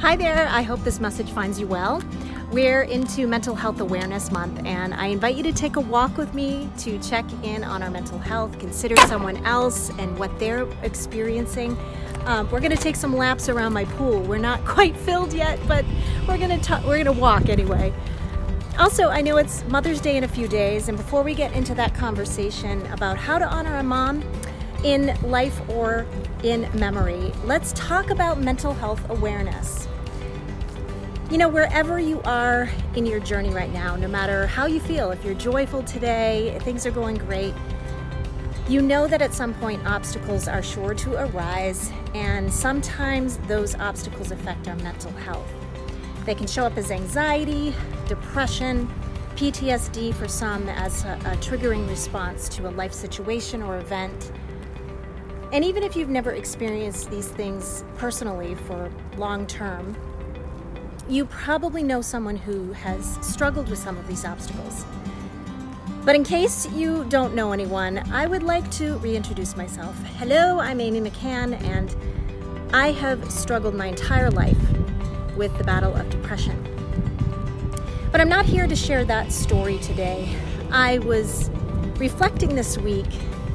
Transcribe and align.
Hi 0.00 0.14
there, 0.14 0.46
I 0.48 0.62
hope 0.62 0.84
this 0.84 1.00
message 1.00 1.32
finds 1.32 1.58
you 1.58 1.66
well. 1.66 2.00
We're 2.52 2.82
into 2.82 3.26
Mental 3.26 3.56
Health 3.56 3.80
Awareness 3.80 4.30
Month, 4.30 4.60
and 4.64 4.94
I 4.94 5.06
invite 5.06 5.34
you 5.34 5.42
to 5.42 5.52
take 5.52 5.74
a 5.74 5.80
walk 5.80 6.16
with 6.16 6.34
me 6.34 6.70
to 6.78 7.00
check 7.00 7.24
in 7.42 7.64
on 7.64 7.82
our 7.82 7.90
mental 7.90 8.16
health, 8.16 8.60
consider 8.60 8.94
someone 9.08 9.44
else 9.44 9.90
and 9.98 10.16
what 10.16 10.38
they're 10.38 10.68
experiencing. 10.84 11.76
Um, 12.26 12.48
we're 12.48 12.60
going 12.60 12.70
to 12.70 12.80
take 12.80 12.94
some 12.94 13.16
laps 13.16 13.48
around 13.48 13.72
my 13.72 13.86
pool. 13.86 14.20
We're 14.22 14.38
not 14.38 14.64
quite 14.64 14.96
filled 14.96 15.32
yet, 15.32 15.58
but 15.66 15.84
we're 16.28 16.38
going 16.38 16.60
to 16.60 16.82
we're 16.86 17.02
going 17.02 17.16
to 17.16 17.20
walk 17.20 17.48
anyway. 17.48 17.92
Also, 18.78 19.08
I 19.08 19.20
know 19.20 19.36
it's 19.36 19.64
Mother's 19.64 20.00
Day 20.00 20.16
in 20.16 20.22
a 20.22 20.28
few 20.28 20.46
days, 20.46 20.88
and 20.88 20.96
before 20.96 21.24
we 21.24 21.34
get 21.34 21.52
into 21.54 21.74
that 21.74 21.92
conversation 21.96 22.86
about 22.92 23.16
how 23.16 23.36
to 23.36 23.44
honor 23.44 23.74
a 23.78 23.82
mom 23.82 24.22
in 24.84 25.16
life 25.22 25.60
or 25.68 26.06
in 26.42 26.68
memory, 26.74 27.32
let's 27.44 27.72
talk 27.72 28.10
about 28.10 28.40
mental 28.40 28.72
health 28.72 29.04
awareness. 29.10 29.88
You 31.30 31.36
know, 31.36 31.48
wherever 31.48 31.98
you 31.98 32.22
are 32.22 32.70
in 32.94 33.04
your 33.04 33.20
journey 33.20 33.50
right 33.50 33.72
now, 33.72 33.96
no 33.96 34.08
matter 34.08 34.46
how 34.46 34.66
you 34.66 34.80
feel, 34.80 35.10
if 35.10 35.22
you're 35.24 35.34
joyful 35.34 35.82
today, 35.82 36.58
things 36.62 36.86
are 36.86 36.90
going 36.90 37.16
great, 37.16 37.54
you 38.68 38.82
know 38.82 39.06
that 39.06 39.22
at 39.22 39.32
some 39.32 39.54
point 39.54 39.86
obstacles 39.86 40.46
are 40.46 40.62
sure 40.62 40.94
to 40.94 41.14
arise, 41.14 41.90
and 42.14 42.52
sometimes 42.52 43.38
those 43.48 43.74
obstacles 43.74 44.30
affect 44.30 44.68
our 44.68 44.76
mental 44.76 45.10
health. 45.12 45.50
They 46.26 46.34
can 46.34 46.46
show 46.46 46.66
up 46.66 46.76
as 46.76 46.90
anxiety, 46.90 47.74
depression, 48.06 48.86
PTSD 49.36 50.14
for 50.14 50.28
some 50.28 50.68
as 50.68 51.04
a, 51.04 51.14
a 51.24 51.36
triggering 51.36 51.88
response 51.88 52.48
to 52.50 52.68
a 52.68 52.72
life 52.72 52.92
situation 52.92 53.62
or 53.62 53.78
event. 53.78 54.32
And 55.50 55.64
even 55.64 55.82
if 55.82 55.96
you've 55.96 56.10
never 56.10 56.32
experienced 56.32 57.10
these 57.10 57.28
things 57.28 57.82
personally 57.96 58.54
for 58.54 58.90
long 59.16 59.46
term, 59.46 59.96
you 61.08 61.24
probably 61.24 61.82
know 61.82 62.02
someone 62.02 62.36
who 62.36 62.72
has 62.72 63.18
struggled 63.22 63.70
with 63.70 63.78
some 63.78 63.96
of 63.96 64.06
these 64.06 64.26
obstacles. 64.26 64.84
But 66.04 66.16
in 66.16 66.22
case 66.22 66.70
you 66.72 67.04
don't 67.04 67.34
know 67.34 67.52
anyone, 67.52 67.98
I 68.12 68.26
would 68.26 68.42
like 68.42 68.70
to 68.72 68.98
reintroduce 68.98 69.56
myself. 69.56 69.96
Hello, 70.18 70.58
I'm 70.60 70.82
Amy 70.82 71.00
McCann, 71.00 71.58
and 71.62 71.96
I 72.74 72.92
have 72.92 73.30
struggled 73.32 73.74
my 73.74 73.86
entire 73.86 74.30
life 74.30 74.58
with 75.34 75.56
the 75.56 75.64
battle 75.64 75.94
of 75.96 76.10
depression. 76.10 76.62
But 78.12 78.20
I'm 78.20 78.28
not 78.28 78.44
here 78.44 78.66
to 78.66 78.76
share 78.76 79.02
that 79.06 79.32
story 79.32 79.78
today. 79.78 80.36
I 80.70 80.98
was 80.98 81.48
reflecting 81.96 82.54
this 82.54 82.76
week, 82.76 83.06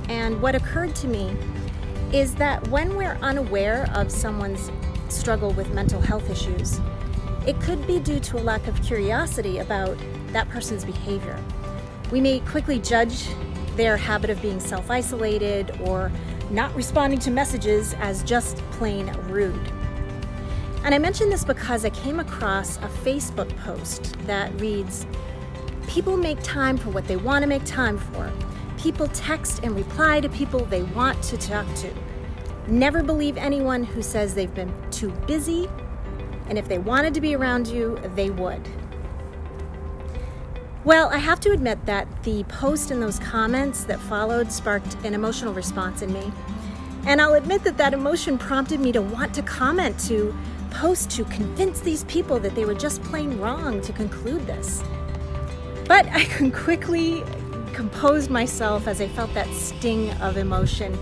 and 0.10 0.42
what 0.42 0.56
occurred 0.56 0.96
to 0.96 1.08
me 1.08 1.36
is 2.14 2.36
that 2.36 2.66
when 2.68 2.96
we're 2.96 3.18
unaware 3.24 3.90
of 3.96 4.12
someone's 4.12 4.72
struggle 5.10 5.52
with 5.54 5.74
mental 5.74 6.00
health 6.00 6.30
issues, 6.30 6.80
it 7.48 7.60
could 7.60 7.86
be 7.88 8.00
due 8.00 8.20
to 8.20 8.38
a 8.38 8.42
lack 8.42 8.68
of 8.68 8.82
curiosity 8.84 9.58
about 9.58 9.98
that 10.28 10.48
person's 10.50 10.86
behavior. 10.86 11.38
We 12.12 12.22
may 12.22 12.40
quickly 12.42 12.78
judge 12.78 13.28
their 13.76 13.98
habit 13.98 14.30
of 14.30 14.40
being 14.42 14.60
self 14.60 14.92
isolated 14.92 15.76
or 15.82 16.12
not 16.52 16.74
responding 16.76 17.18
to 17.20 17.32
messages 17.32 17.96
as 17.96 18.24
just 18.24 18.58
plain 18.72 19.08
rude. 19.28 19.72
And 20.84 20.94
I 20.94 21.00
mention 21.00 21.30
this 21.30 21.44
because 21.44 21.84
I 21.84 21.90
came 21.90 22.20
across 22.20 22.78
a 22.78 22.90
Facebook 23.04 23.50
post 23.58 24.16
that 24.28 24.54
reads 24.62 25.08
People 25.88 26.16
make 26.18 26.42
time 26.44 26.78
for 26.78 26.90
what 26.90 27.08
they 27.08 27.18
want 27.18 27.42
to 27.42 27.48
make 27.48 27.66
time 27.66 27.98
for. 27.98 28.32
People 28.84 29.08
text 29.08 29.62
and 29.64 29.74
reply 29.78 30.20
to 30.20 30.28
people 30.28 30.66
they 30.66 30.84
want 30.84 31.24
to 31.24 31.38
talk 31.38 31.66
to. 31.76 31.90
Never 32.68 33.02
believe 33.02 33.38
anyone 33.38 33.86
who 33.86 34.02
says 34.02 34.36
they've 34.36 34.54
been 34.54 34.74
too 34.92 35.10
busy 35.26 35.70
and 36.50 36.58
if 36.58 36.68
they 36.68 36.80
wanted 36.80 37.14
to 37.14 37.22
be 37.22 37.34
around 37.34 37.66
you, 37.66 37.98
they 38.14 38.30
would. 38.30 38.68
Well, 40.84 41.08
I 41.14 41.18
have 41.18 41.40
to 41.40 41.52
admit 41.52 41.86
that 41.86 42.24
the 42.24 42.44
post 42.44 42.92
and 42.92 43.02
those 43.02 43.20
comments 43.20 43.86
that 43.86 44.02
followed 44.02 44.52
sparked 44.52 44.98
an 45.06 45.14
emotional 45.14 45.54
response 45.54 46.02
in 46.02 46.12
me. 46.12 46.30
And 47.06 47.22
I'll 47.22 47.36
admit 47.36 47.64
that 47.64 47.78
that 47.78 47.94
emotion 47.94 48.38
prompted 48.38 48.82
me 48.82 48.92
to 48.92 49.02
want 49.02 49.34
to 49.36 49.44
comment, 49.44 49.98
to 50.08 50.36
post, 50.72 51.10
to 51.12 51.24
convince 51.24 51.80
these 51.80 52.04
people 52.04 52.38
that 52.40 52.54
they 52.54 52.66
were 52.66 52.76
just 52.76 53.02
plain 53.04 53.40
wrong 53.40 53.80
to 53.80 53.94
conclude 53.94 54.46
this. 54.46 54.84
But 55.88 56.06
I 56.08 56.26
can 56.36 56.52
quickly 56.52 57.24
compose 57.74 58.30
myself 58.30 58.88
as 58.88 59.02
I 59.02 59.08
felt 59.08 59.34
that 59.34 59.48
sting 59.54 60.12
of 60.22 60.38
emotion 60.38 60.98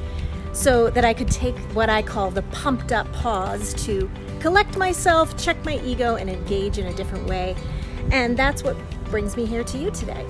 so 0.53 0.89
that 0.89 1.05
I 1.05 1.13
could 1.13 1.29
take 1.29 1.57
what 1.73 1.89
I 1.89 2.01
call 2.01 2.31
the 2.31 2.41
pumped 2.43 2.91
up 2.91 3.11
pause 3.13 3.73
to 3.85 4.09
collect 4.39 4.77
myself, 4.77 5.37
check 5.37 5.63
my 5.63 5.79
ego, 5.83 6.15
and 6.15 6.29
engage 6.29 6.77
in 6.77 6.87
a 6.87 6.93
different 6.93 7.27
way. 7.27 7.55
And 8.11 8.35
that's 8.35 8.63
what 8.63 8.75
brings 9.05 9.37
me 9.37 9.45
here 9.45 9.63
to 9.63 9.77
you 9.77 9.91
today. 9.91 10.25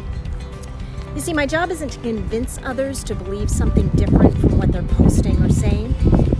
You 1.15 1.21
see, 1.21 1.33
my 1.33 1.45
job 1.45 1.71
isn't 1.71 1.89
to 1.89 1.99
convince 1.99 2.57
others 2.63 3.03
to 3.05 3.15
believe 3.15 3.49
something 3.49 3.87
different 3.89 4.37
from 4.37 4.57
what 4.57 4.71
they're 4.71 4.83
posting 4.83 5.41
or 5.43 5.49
saying. 5.49 5.95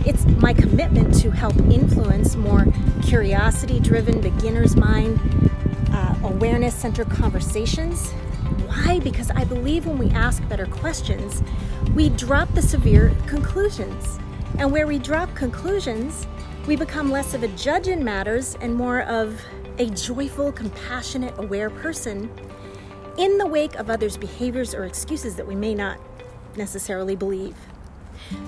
It's 0.06 0.24
my 0.24 0.54
commitment 0.54 1.14
to 1.20 1.30
help 1.30 1.56
influence 1.70 2.36
more 2.36 2.66
curiosity 3.02 3.80
driven, 3.80 4.20
beginner's 4.20 4.74
mind, 4.76 5.20
uh, 5.92 6.14
awareness 6.22 6.74
centered 6.74 7.10
conversations. 7.10 8.14
Why? 8.72 9.00
Because 9.00 9.30
I 9.30 9.44
believe 9.44 9.84
when 9.84 9.98
we 9.98 10.08
ask 10.12 10.46
better 10.48 10.64
questions, 10.64 11.42
we 11.94 12.08
drop 12.08 12.50
the 12.54 12.62
severe 12.62 13.14
conclusions. 13.26 14.18
And 14.58 14.72
where 14.72 14.86
we 14.86 14.98
drop 14.98 15.34
conclusions, 15.34 16.26
we 16.66 16.76
become 16.76 17.10
less 17.10 17.34
of 17.34 17.42
a 17.42 17.48
judge 17.48 17.88
in 17.88 18.02
matters 18.02 18.56
and 18.62 18.74
more 18.74 19.02
of 19.02 19.38
a 19.76 19.90
joyful, 19.90 20.52
compassionate, 20.52 21.34
aware 21.36 21.68
person 21.68 22.30
in 23.18 23.36
the 23.36 23.46
wake 23.46 23.74
of 23.74 23.90
others' 23.90 24.16
behaviors 24.16 24.74
or 24.74 24.86
excuses 24.86 25.36
that 25.36 25.46
we 25.46 25.54
may 25.54 25.74
not 25.74 25.98
necessarily 26.56 27.14
believe. 27.14 27.56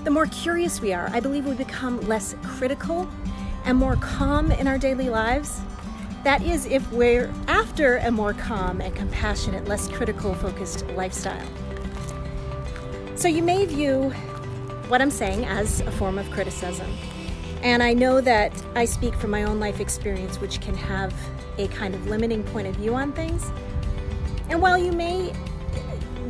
The 0.05 0.09
more 0.09 0.25
curious 0.25 0.81
we 0.81 0.91
are, 0.91 1.07
I 1.13 1.19
believe 1.19 1.45
we 1.45 1.53
become 1.53 2.01
less 2.01 2.35
critical 2.41 3.07
and 3.63 3.77
more 3.77 3.95
calm 3.97 4.51
in 4.51 4.65
our 4.65 4.79
daily 4.79 5.09
lives. 5.09 5.61
That 6.25 6.41
is, 6.41 6.65
if 6.65 6.91
we're 6.91 7.31
after 7.47 7.97
a 7.97 8.09
more 8.09 8.33
calm 8.33 8.81
and 8.81 8.95
compassionate, 8.95 9.67
less 9.67 9.87
critical 9.87 10.33
focused 10.33 10.83
lifestyle. 10.87 11.47
So 13.13 13.27
you 13.27 13.43
may 13.43 13.67
view 13.67 14.09
what 14.87 15.03
I'm 15.03 15.11
saying 15.11 15.45
as 15.45 15.81
a 15.81 15.91
form 15.91 16.17
of 16.17 16.29
criticism. 16.31 16.91
And 17.61 17.83
I 17.83 17.93
know 17.93 18.21
that 18.21 18.51
I 18.73 18.85
speak 18.85 19.13
from 19.13 19.29
my 19.29 19.43
own 19.43 19.59
life 19.59 19.79
experience, 19.79 20.41
which 20.41 20.61
can 20.61 20.73
have 20.73 21.13
a 21.59 21.67
kind 21.67 21.93
of 21.93 22.07
limiting 22.07 22.43
point 22.45 22.67
of 22.67 22.75
view 22.75 22.95
on 22.95 23.13
things. 23.13 23.51
And 24.49 24.59
while 24.59 24.79
you 24.79 24.91
may 24.91 25.31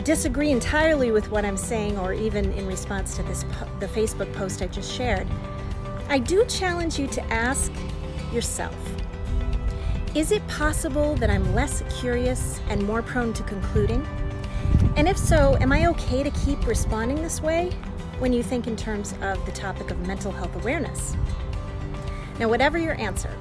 disagree 0.03 0.51
entirely 0.51 1.12
with 1.12 1.31
what 1.31 1.45
I'm 1.45 1.57
saying, 1.57 1.97
or 1.97 2.12
even 2.12 2.51
in 2.51 2.67
response 2.67 3.16
to 3.16 3.23
this 3.23 3.44
the 3.79 3.88
Facebook 3.88 4.31
post 4.33 4.62
I 4.62 4.67
just 4.67 4.91
shared, 4.91 5.25
I 6.09 6.19
do 6.19 6.44
challenge 6.47 7.00
you 7.00 7.07
to 7.07 7.23
ask 7.31 7.72
yourself: 8.33 8.75
Is 10.15 10.31
it 10.31 10.47
possible 10.47 11.15
that 11.15 11.29
I'm 11.29 11.53
less 11.53 11.83
curious 11.99 12.59
and 12.69 12.81
more 12.83 13.03
prone 13.03 13.33
to 13.33 13.43
concluding? 13.43 14.07
And 14.95 15.07
if 15.07 15.17
so, 15.17 15.57
am 15.57 15.71
I 15.71 15.87
okay 15.87 16.23
to 16.23 16.31
keep 16.31 16.65
responding 16.65 17.21
this 17.21 17.41
way? 17.41 17.71
when 18.19 18.31
you 18.31 18.41
think 18.41 18.67
in 18.67 18.75
terms 18.75 19.13
of 19.21 19.45
the 19.45 19.51
topic 19.51 19.91
of 19.91 20.07
mental 20.07 20.31
health 20.31 20.55
awareness. 20.55 21.15
Now, 22.39 22.47
whatever 22.47 22.77
your 22.77 22.99
answer, 22.99 23.35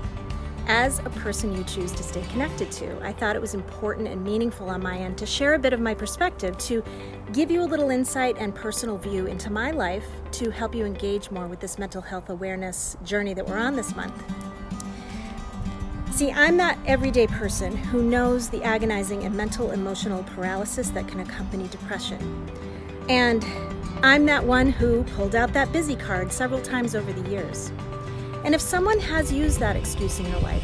as 0.66 0.98
a 1.00 1.10
person 1.10 1.54
you 1.54 1.62
choose 1.64 1.92
to 1.92 2.02
stay 2.02 2.22
connected 2.32 2.72
to, 2.72 2.98
I 3.04 3.12
thought 3.12 3.36
it 3.36 3.42
was 3.42 3.54
important 3.54 4.08
and 4.08 4.24
meaningful 4.24 4.70
on 4.70 4.82
my 4.82 4.96
end 4.98 5.18
to 5.18 5.26
share 5.26 5.54
a 5.54 5.58
bit 5.58 5.72
of 5.72 5.80
my 5.80 5.94
perspective 5.94 6.56
to 6.58 6.82
give 7.32 7.50
you 7.50 7.62
a 7.62 7.66
little 7.66 7.90
insight 7.90 8.36
and 8.38 8.54
personal 8.54 8.96
view 8.96 9.26
into 9.26 9.50
my 9.50 9.70
life 9.70 10.06
to 10.32 10.50
help 10.50 10.74
you 10.74 10.84
engage 10.84 11.30
more 11.30 11.46
with 11.46 11.60
this 11.60 11.78
mental 11.78 12.00
health 12.00 12.30
awareness 12.30 12.96
journey 13.04 13.34
that 13.34 13.46
we're 13.46 13.58
on 13.58 13.76
this 13.76 13.94
month. 13.94 14.14
See, 16.14 16.30
I'm 16.30 16.56
that 16.58 16.78
everyday 16.86 17.26
person 17.26 17.76
who 17.76 18.00
knows 18.00 18.48
the 18.48 18.62
agonizing 18.62 19.24
and 19.24 19.34
mental 19.34 19.72
emotional 19.72 20.22
paralysis 20.22 20.90
that 20.90 21.08
can 21.08 21.18
accompany 21.18 21.66
depression. 21.66 22.48
And 23.08 23.44
I'm 24.04 24.24
that 24.26 24.44
one 24.44 24.70
who 24.70 25.02
pulled 25.16 25.34
out 25.34 25.52
that 25.54 25.72
busy 25.72 25.96
card 25.96 26.30
several 26.32 26.62
times 26.62 26.94
over 26.94 27.12
the 27.12 27.28
years. 27.28 27.72
And 28.44 28.54
if 28.54 28.60
someone 28.60 29.00
has 29.00 29.32
used 29.32 29.58
that 29.58 29.74
excuse 29.74 30.20
in 30.20 30.26
your 30.26 30.38
life, 30.38 30.62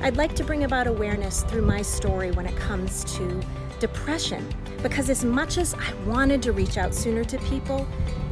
I'd 0.00 0.16
like 0.16 0.34
to 0.34 0.42
bring 0.42 0.64
about 0.64 0.88
awareness 0.88 1.44
through 1.44 1.62
my 1.62 1.80
story 1.80 2.32
when 2.32 2.46
it 2.46 2.56
comes 2.56 3.04
to 3.18 3.40
depression. 3.78 4.44
Because 4.82 5.08
as 5.10 5.24
much 5.24 5.58
as 5.58 5.74
I 5.74 5.94
wanted 6.06 6.42
to 6.42 6.50
reach 6.50 6.76
out 6.76 6.92
sooner 6.92 7.22
to 7.22 7.38
people, 7.38 7.86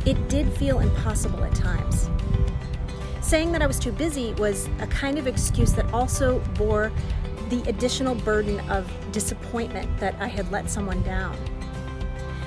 it 0.05 0.29
did 0.29 0.53
feel 0.55 0.81
impossible 0.81 1.45
at 1.45 1.55
times. 1.55 2.11
Saying 3.31 3.53
that 3.53 3.63
I 3.63 3.69
was 3.69 3.79
too 3.79 3.93
busy 3.93 4.35
was 4.35 4.69
a 4.81 4.89
kind 4.89 5.17
of 5.17 5.29
excuse 5.29 5.73
that 5.75 5.95
also 5.95 6.41
bore 6.57 6.91
the 7.49 7.63
additional 7.69 8.17
burden 8.17 8.59
of 8.69 8.91
disappointment 9.13 9.99
that 9.99 10.17
I 10.19 10.27
had 10.27 10.51
let 10.51 10.69
someone 10.69 11.01
down. 11.05 11.39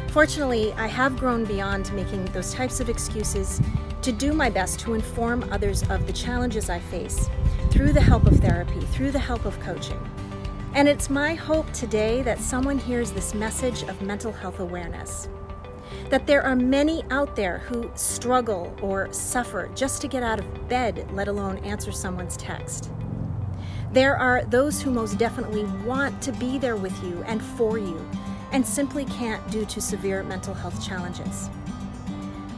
Fortunately, 0.10 0.74
I 0.74 0.88
have 0.88 1.16
grown 1.18 1.46
beyond 1.46 1.94
making 1.94 2.26
those 2.26 2.54
types 2.54 2.82
of 2.82 2.90
excuses 2.90 3.62
to 4.02 4.12
do 4.12 4.34
my 4.34 4.50
best 4.50 4.78
to 4.82 4.94
inform 4.94 5.50
others 5.54 5.84
of 5.90 6.06
the 6.06 6.12
challenges 6.12 6.70
I 6.70 6.80
face 6.80 7.30
through 7.72 7.94
the 7.94 8.02
help 8.02 8.28
of 8.28 8.42
therapy, 8.42 8.82
through 8.82 9.12
the 9.12 9.20
help 9.20 9.46
of 9.46 9.58
coaching. 9.62 10.06
And 10.74 10.90
it's 10.90 11.10
my 11.10 11.34
hope 11.34 11.72
today 11.72 12.24
that 12.24 12.42
someone 12.42 12.78
hears 12.78 13.14
this 13.14 13.34
message 13.34 13.84
of 13.84 14.02
mental 14.02 14.34
health 14.34 14.60
awareness. 14.60 15.30
That 16.10 16.28
there 16.28 16.44
are 16.44 16.56
many 16.56 17.04
out 17.10 17.36
there 17.36 17.60
who 17.60 17.92
struggle 17.96 18.76
or 18.82 19.12
suffer 19.12 19.70
just 19.76 20.02
to 20.02 20.08
get 20.08 20.24
out 20.24 20.40
of 20.40 20.70
bed, 20.70 21.08
let 21.14 21.28
alone 21.28 21.58
answer 21.60 21.92
someone's 21.92 22.38
text. 22.38 22.92
There 23.92 24.18
are 24.18 24.44
those 24.46 24.82
who 24.82 24.90
most 24.90 25.18
definitely 25.18 25.66
want 25.86 26.22
to 26.24 26.32
be 26.32 26.58
there 26.58 26.76
with 26.76 27.04
you 27.04 27.24
and 27.28 27.42
for 27.42 27.78
you, 27.78 28.04
and 28.52 28.66
simply 28.66 29.06
can't 29.06 29.46
due 29.52 29.66
to 29.66 29.82
severe 29.82 30.24
mental 30.24 30.54
health 30.54 30.84
challenges. 30.86 31.50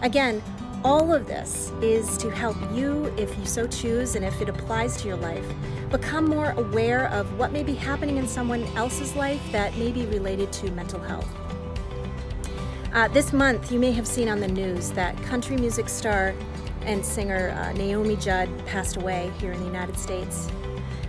Again, 0.01 0.42
all 0.83 1.13
of 1.13 1.25
this 1.25 1.72
is 1.81 2.16
to 2.18 2.30
help 2.30 2.56
you, 2.72 3.13
if 3.18 3.36
you 3.39 3.45
so 3.45 3.66
choose 3.66 4.16
and 4.16 4.24
if 4.24 4.39
it 4.39 4.48
applies 4.48 5.01
to 5.01 5.07
your 5.07 5.18
life, 5.18 5.45
become 5.89 6.25
more 6.25 6.51
aware 6.51 7.07
of 7.07 7.39
what 7.39 7.51
may 7.51 7.63
be 7.63 7.74
happening 7.74 8.18
in 8.18 8.27
someone 8.27 8.63
else's 8.75 9.16
life 9.16 9.42
that 9.51 9.75
may 9.77 9.92
be 9.92 10.06
related 10.06 10.54
to 10.54 10.69
mental 10.72 11.00
health. 11.00 11.27
Uh, 12.96 13.10
this 13.10 13.34
month, 13.34 13.74
you 13.74 13.78
may 13.78 13.92
have 13.92 14.08
seen 14.08 14.30
on 14.30 14.40
the 14.40 14.48
news 14.48 14.90
that 14.92 15.22
country 15.24 15.58
music 15.58 15.90
star 15.90 16.34
and 16.84 17.06
singer 17.06 17.50
uh, 17.50 17.74
Naomi 17.74 18.16
Judd 18.16 18.50
passed 18.66 18.96
away 18.96 19.34
here 19.38 19.52
in 19.52 19.60
the 19.60 19.66
United 19.66 20.00
States. 20.00 20.48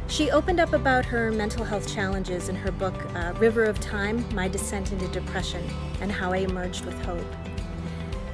She 0.09 0.33
opened 0.33 0.59
up 0.59 0.73
about 0.73 1.05
her 1.05 1.31
mental 1.31 1.65
health 1.65 1.89
challenges 1.89 2.49
in 2.49 2.57
her 2.57 2.73
book, 2.73 2.95
uh, 3.15 3.35
River 3.39 3.63
of 3.63 3.79
Time 3.79 4.27
My 4.35 4.49
Descent 4.49 4.91
into 4.91 5.07
Depression 5.09 5.63
and 6.01 6.11
How 6.11 6.33
I 6.33 6.39
Emerged 6.39 6.85
with 6.85 7.01
Hope. 7.05 7.25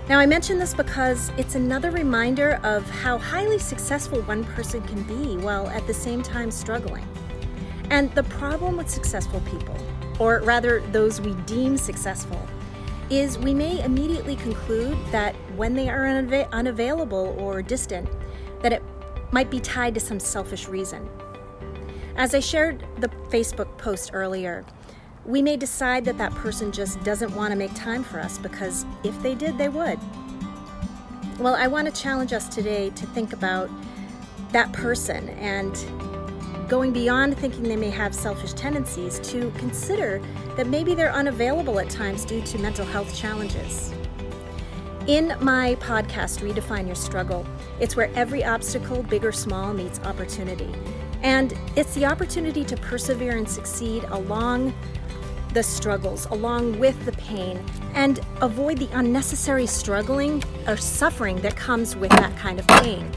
Now, 0.08 0.18
I 0.18 0.24
mention 0.24 0.58
this 0.58 0.72
because 0.72 1.30
it's 1.36 1.54
another 1.54 1.90
reminder 1.90 2.58
of 2.62 2.88
how 2.88 3.18
highly 3.18 3.58
successful 3.58 4.22
one 4.22 4.44
person 4.44 4.80
can 4.84 5.02
be 5.02 5.36
while 5.36 5.68
at 5.68 5.86
the 5.86 5.92
same 5.92 6.22
time 6.22 6.50
struggling. 6.50 7.06
And 7.90 8.10
the 8.14 8.22
problem 8.24 8.78
with 8.78 8.88
successful 8.88 9.40
people, 9.40 9.76
or 10.18 10.40
rather 10.40 10.80
those 10.92 11.20
we 11.20 11.34
deem 11.44 11.76
successful, 11.76 12.40
is 13.18 13.38
we 13.38 13.52
may 13.52 13.82
immediately 13.84 14.36
conclude 14.36 14.96
that 15.10 15.34
when 15.56 15.74
they 15.74 15.88
are 15.88 16.04
unava- 16.04 16.50
unavailable 16.52 17.36
or 17.38 17.62
distant, 17.62 18.08
that 18.62 18.72
it 18.72 18.82
might 19.32 19.50
be 19.50 19.60
tied 19.60 19.94
to 19.94 20.00
some 20.00 20.18
selfish 20.18 20.68
reason. 20.68 21.08
As 22.16 22.34
I 22.34 22.40
shared 22.40 22.86
the 22.98 23.08
Facebook 23.30 23.76
post 23.78 24.10
earlier, 24.12 24.64
we 25.24 25.40
may 25.42 25.56
decide 25.56 26.04
that 26.04 26.18
that 26.18 26.32
person 26.34 26.72
just 26.72 27.02
doesn't 27.04 27.34
want 27.34 27.52
to 27.52 27.56
make 27.56 27.74
time 27.74 28.02
for 28.02 28.18
us 28.18 28.38
because 28.38 28.84
if 29.04 29.20
they 29.22 29.34
did, 29.34 29.56
they 29.56 29.68
would. 29.68 29.98
Well, 31.38 31.54
I 31.54 31.66
want 31.66 31.92
to 31.92 32.00
challenge 32.00 32.32
us 32.32 32.48
today 32.48 32.90
to 32.90 33.06
think 33.06 33.32
about 33.32 33.70
that 34.52 34.72
person 34.72 35.28
and 35.30 35.74
going 36.72 36.90
beyond 36.90 37.36
thinking 37.36 37.64
they 37.64 37.76
may 37.76 37.90
have 37.90 38.14
selfish 38.14 38.54
tendencies 38.54 39.18
to 39.18 39.50
consider 39.58 40.22
that 40.56 40.66
maybe 40.66 40.94
they're 40.94 41.12
unavailable 41.12 41.78
at 41.78 41.90
times 41.90 42.24
due 42.24 42.40
to 42.40 42.56
mental 42.56 42.86
health 42.86 43.14
challenges. 43.14 43.92
In 45.06 45.36
my 45.38 45.74
podcast, 45.80 46.40
Redefine 46.40 46.86
Your 46.86 46.94
Struggle, 46.94 47.46
it's 47.78 47.94
where 47.94 48.10
every 48.14 48.42
obstacle, 48.42 49.02
big 49.02 49.22
or 49.22 49.32
small, 49.32 49.74
meets 49.74 50.00
opportunity. 50.00 50.74
And 51.22 51.52
it's 51.76 51.92
the 51.92 52.06
opportunity 52.06 52.64
to 52.64 52.76
persevere 52.78 53.36
and 53.36 53.46
succeed 53.46 54.04
along 54.04 54.72
the 55.52 55.62
struggles, 55.62 56.24
along 56.30 56.78
with 56.78 57.04
the 57.04 57.12
pain, 57.12 57.62
and 57.92 58.18
avoid 58.40 58.78
the 58.78 58.88
unnecessary 58.94 59.66
struggling 59.66 60.42
or 60.66 60.78
suffering 60.78 61.36
that 61.42 61.54
comes 61.54 61.96
with 61.96 62.12
that 62.12 62.34
kind 62.38 62.58
of 62.58 62.66
pain. 62.66 63.12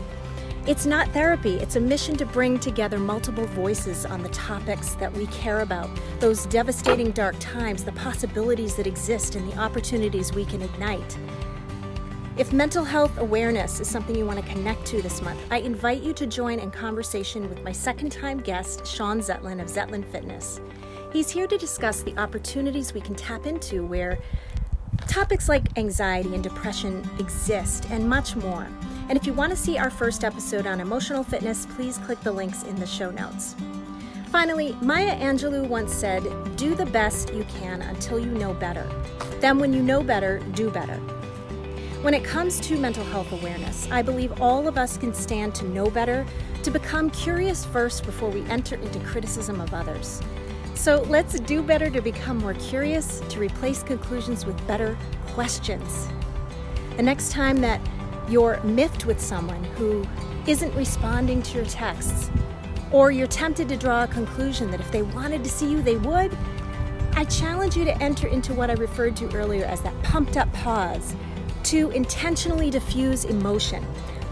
It's 0.67 0.87
not 0.87 1.07
therapy, 1.09 1.57
it's 1.57 1.75
a 1.75 1.79
mission 1.79 2.17
to 2.17 2.25
bring 2.25 2.57
together 2.57 2.97
multiple 2.97 3.45
voices 3.45 4.03
on 4.03 4.23
the 4.23 4.29
topics 4.29 4.95
that 4.95 5.13
we 5.13 5.27
care 5.27 5.59
about, 5.59 5.87
those 6.19 6.47
devastating 6.47 7.11
dark 7.11 7.35
times, 7.39 7.83
the 7.83 7.91
possibilities 7.91 8.75
that 8.77 8.87
exist, 8.87 9.35
and 9.35 9.47
the 9.51 9.55
opportunities 9.59 10.33
we 10.33 10.43
can 10.43 10.63
ignite. 10.63 11.19
If 12.35 12.51
mental 12.51 12.83
health 12.83 13.15
awareness 13.19 13.79
is 13.79 13.87
something 13.87 14.15
you 14.15 14.25
want 14.25 14.43
to 14.43 14.51
connect 14.51 14.87
to 14.87 15.03
this 15.03 15.21
month, 15.21 15.39
I 15.51 15.59
invite 15.59 16.01
you 16.01 16.13
to 16.13 16.25
join 16.25 16.57
in 16.57 16.71
conversation 16.71 17.47
with 17.47 17.63
my 17.63 17.71
second 17.71 18.11
time 18.11 18.39
guest, 18.39 18.87
Sean 18.87 19.19
Zetlin 19.19 19.61
of 19.61 19.67
Zetlin 19.67 20.03
Fitness. 20.03 20.61
He's 21.13 21.29
here 21.29 21.45
to 21.45 21.59
discuss 21.59 22.01
the 22.01 22.17
opportunities 22.17 22.91
we 22.91 23.01
can 23.01 23.13
tap 23.13 23.45
into 23.45 23.85
where 23.85 24.17
topics 25.07 25.49
like 25.49 25.77
anxiety 25.77 26.33
and 26.33 26.43
depression 26.43 27.07
exist, 27.19 27.87
and 27.89 28.07
much 28.07 28.35
more. 28.35 28.67
And 29.09 29.17
if 29.17 29.25
you 29.25 29.33
want 29.33 29.51
to 29.51 29.57
see 29.57 29.77
our 29.77 29.89
first 29.89 30.23
episode 30.23 30.65
on 30.65 30.79
emotional 30.79 31.23
fitness, 31.23 31.65
please 31.65 31.97
click 31.99 32.19
the 32.21 32.31
links 32.31 32.63
in 32.63 32.75
the 32.75 32.87
show 32.87 33.11
notes. 33.11 33.55
Finally, 34.27 34.75
Maya 34.81 35.15
Angelou 35.17 35.67
once 35.67 35.93
said, 35.93 36.23
Do 36.57 36.75
the 36.75 36.85
best 36.87 37.33
you 37.33 37.45
can 37.45 37.81
until 37.81 38.19
you 38.19 38.31
know 38.31 38.53
better. 38.53 38.89
Then, 39.39 39.59
when 39.59 39.73
you 39.73 39.81
know 39.81 40.03
better, 40.03 40.39
do 40.53 40.69
better. 40.69 40.97
When 42.01 42.13
it 42.13 42.23
comes 42.23 42.59
to 42.59 42.77
mental 42.77 43.03
health 43.05 43.31
awareness, 43.31 43.87
I 43.89 44.01
believe 44.01 44.41
all 44.41 44.67
of 44.67 44.77
us 44.77 44.97
can 44.97 45.13
stand 45.13 45.55
to 45.55 45.65
know 45.69 45.89
better, 45.89 46.25
to 46.63 46.71
become 46.71 47.09
curious 47.09 47.65
first 47.65 48.05
before 48.05 48.29
we 48.29 48.41
enter 48.49 48.75
into 48.75 48.99
criticism 48.99 49.61
of 49.61 49.73
others. 49.73 50.21
So 50.75 51.01
let's 51.03 51.39
do 51.39 51.63
better 51.63 51.89
to 51.89 52.01
become 52.01 52.37
more 52.37 52.53
curious, 52.53 53.21
to 53.29 53.39
replace 53.39 53.81
conclusions 53.81 54.45
with 54.45 54.67
better 54.67 54.97
questions. 55.29 56.07
The 56.97 57.03
next 57.03 57.31
time 57.31 57.57
that 57.61 57.81
you're 58.29 58.61
miffed 58.63 59.05
with 59.05 59.19
someone 59.19 59.63
who 59.63 60.05
isn't 60.47 60.75
responding 60.75 61.41
to 61.41 61.57
your 61.57 61.65
texts, 61.65 62.29
or 62.91 63.11
you're 63.11 63.25
tempted 63.25 63.67
to 63.69 63.77
draw 63.77 64.03
a 64.03 64.07
conclusion 64.07 64.69
that 64.71 64.79
if 64.79 64.91
they 64.91 65.01
wanted 65.01 65.43
to 65.43 65.49
see 65.49 65.71
you, 65.71 65.81
they 65.81 65.97
would, 65.97 66.37
I 67.13 67.23
challenge 67.23 67.75
you 67.75 67.85
to 67.85 68.03
enter 68.03 68.27
into 68.27 68.53
what 68.53 68.69
I 68.69 68.73
referred 68.73 69.15
to 69.17 69.33
earlier 69.33 69.65
as 69.65 69.81
that 69.81 69.99
pumped 70.03 70.37
up 70.37 70.51
pause 70.53 71.15
to 71.63 71.89
intentionally 71.91 72.69
diffuse 72.69 73.25
emotion, 73.25 73.83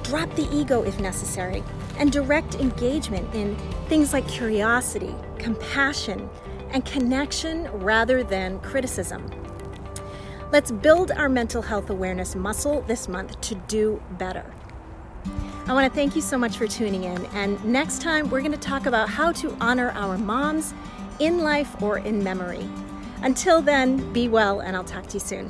drop 0.04 0.34
the 0.36 0.48
ego 0.56 0.84
if 0.84 1.00
necessary, 1.00 1.64
and 1.98 2.12
direct 2.12 2.56
engagement 2.56 3.34
in 3.34 3.56
things 3.88 4.14
like 4.14 4.28
curiosity, 4.28 5.16
compassion, 5.44 6.30
and 6.72 6.86
connection 6.86 7.68
rather 7.74 8.24
than 8.24 8.60
criticism. 8.62 9.30
Let's 10.52 10.72
build 10.72 11.12
our 11.12 11.28
mental 11.28 11.62
health 11.62 11.90
awareness 11.90 12.36
muscle 12.36 12.82
this 12.88 13.08
month 13.08 13.40
to 13.42 13.56
do 13.68 14.02
better. 14.12 14.46
I 15.68 15.74
want 15.74 15.92
to 15.92 15.96
thank 15.96 16.16
you 16.16 16.22
so 16.22 16.38
much 16.38 16.58
for 16.58 16.68
tuning 16.68 17.04
in, 17.04 17.26
and 17.28 17.64
next 17.66 18.02
time 18.02 18.30
we're 18.30 18.42
going 18.42 18.52
to 18.54 18.58
talk 18.58 18.86
about 18.86 19.10
how 19.10 19.32
to 19.34 19.56
honor 19.60 19.92
our 19.92 20.18
moms 20.18 20.74
in 21.20 21.40
life 21.40 21.82
or 21.82 21.98
in 21.98 22.24
memory. 22.24 22.68
Until 23.22 23.62
then, 23.62 24.12
be 24.14 24.28
well, 24.28 24.62
and 24.62 24.76
I'll 24.76 24.84
talk 24.84 25.08
to 25.08 25.14
you 25.16 25.20
soon. 25.20 25.50